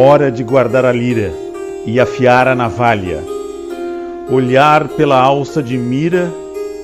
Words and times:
Hora 0.00 0.30
de 0.30 0.44
guardar 0.44 0.84
a 0.84 0.92
lira 0.92 1.32
e 1.84 1.98
afiar 1.98 2.46
a 2.46 2.54
navalha, 2.54 3.20
olhar 4.30 4.86
pela 4.90 5.20
alça 5.20 5.60
de 5.60 5.76
mira 5.76 6.32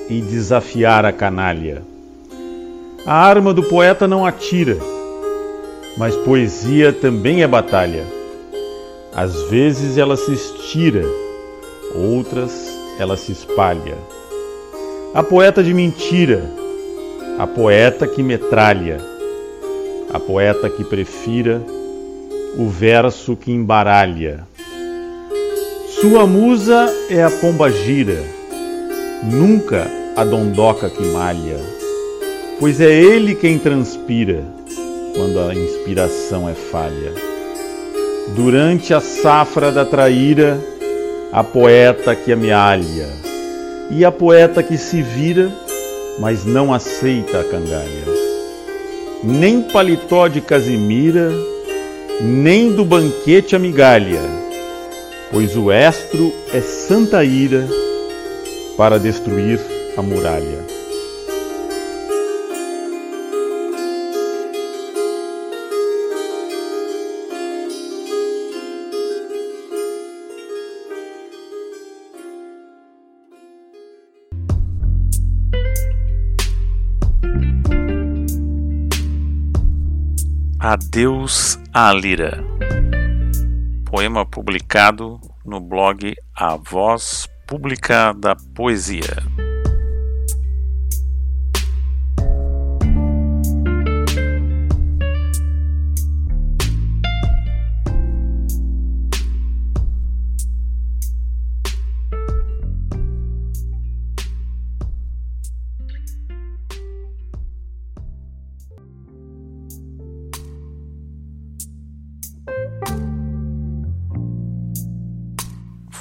e 0.09 0.19
desafiar 0.19 1.05
a 1.05 1.13
canalha. 1.13 1.81
A 3.05 3.15
arma 3.15 3.53
do 3.53 3.63
poeta 3.63 4.05
não 4.05 4.25
atira, 4.25 4.77
mas 5.97 6.13
poesia 6.13 6.91
também 6.91 7.41
é 7.41 7.47
batalha. 7.47 8.03
Às 9.15 9.43
vezes 9.43 9.97
ela 9.97 10.17
se 10.17 10.33
estira, 10.33 11.05
outras 11.95 12.67
ela 12.99 13.15
se 13.15 13.31
espalha. 13.31 13.97
A 15.13 15.23
poeta 15.23 15.63
de 15.63 15.73
mentira, 15.73 16.43
a 17.39 17.47
poeta 17.47 18.07
que 18.07 18.21
metralha, 18.21 18.99
a 20.13 20.19
poeta 20.19 20.69
que 20.69 20.83
prefira 20.83 21.61
o 22.57 22.69
verso 22.69 23.35
que 23.35 23.51
embaralha. 23.51 24.45
Sua 25.99 26.25
musa 26.25 26.93
é 27.09 27.23
a 27.23 27.29
pomba 27.29 27.69
gira, 27.69 28.21
nunca 29.23 29.87
a 30.15 30.23
dondoca 30.23 30.89
que 30.89 31.03
malha, 31.07 31.59
pois 32.59 32.79
é 32.79 32.91
ele 32.91 33.35
quem 33.35 33.57
transpira 33.57 34.43
quando 35.15 35.39
a 35.39 35.53
inspiração 35.53 36.47
é 36.47 36.53
falha. 36.53 37.13
Durante 38.35 38.93
a 38.93 38.99
safra 38.99 39.71
da 39.71 39.85
traíra, 39.85 40.57
a 41.31 41.43
poeta 41.43 42.15
que 42.15 42.31
amealha, 42.31 43.07
e 43.91 44.03
a 44.03 44.11
poeta 44.11 44.63
que 44.63 44.77
se 44.77 45.01
vira, 45.01 45.51
mas 46.19 46.45
não 46.45 46.73
aceita 46.73 47.41
a 47.41 47.43
cangalha. 47.43 48.05
Nem 49.23 49.61
paletó 49.61 50.27
de 50.27 50.41
casimira, 50.41 51.31
nem 52.21 52.71
do 52.71 52.85
banquete 52.85 53.55
a 53.55 53.59
migalha, 53.59 54.21
pois 55.31 55.55
o 55.57 55.71
estro 55.71 56.33
é 56.53 56.61
santa 56.61 57.23
ira 57.23 57.67
para 58.77 58.97
destruir 58.97 59.59
a 59.97 60.01
muralha. 60.01 60.84
Adeus 80.67 81.59
à 81.71 81.93
Lira. 81.93 82.43
Poema 83.85 84.25
publicado 84.25 85.21
no 85.45 85.59
blog 85.59 86.15
A 86.35 86.55
Voz 86.55 87.27
Pública 87.47 88.11
da 88.13 88.35
Poesia. 88.55 89.44